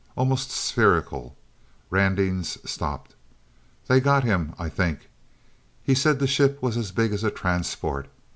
[0.17, 1.37] Almost spherical.
[1.91, 3.13] Randing's stopped.
[3.85, 5.11] They got him I think.
[5.83, 8.07] He said the ship was as big as a transport.